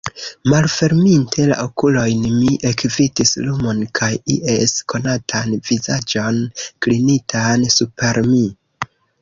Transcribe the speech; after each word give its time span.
Malferminte 0.51 1.43
la 1.49 1.57
okulojn, 1.65 2.23
mi 2.37 2.55
ekvidis 2.69 3.35
lumon 3.49 3.83
kaj 4.01 4.11
ies 4.37 4.75
konatan 4.95 5.55
vizaĝon 5.69 6.43
klinitan 6.87 7.69
super 7.79 8.23
mi. 8.33 8.45